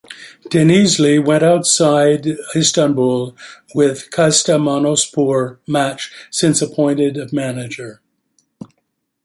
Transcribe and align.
Denizli 0.49 1.23
went 1.23 1.43
outside 1.43 2.25
Istanbul 2.55 3.35
with 3.75 4.09
Kastamonuspor 4.09 5.59
match 5.67 6.11
since 6.31 6.59
appointed 6.59 7.17
of 7.17 7.31
manager. 7.31 8.01